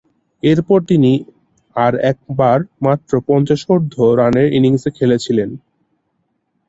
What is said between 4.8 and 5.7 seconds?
খেলেছিলেন।